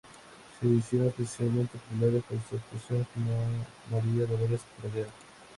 [0.59, 3.05] Se hicieron especialmente populares por sus actuaciones
[3.87, 5.09] con María Dolores Pradera.